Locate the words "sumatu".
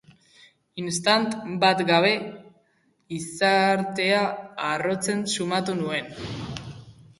5.37-5.81